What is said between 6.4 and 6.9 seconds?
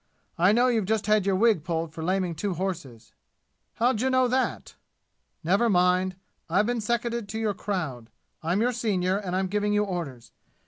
I've been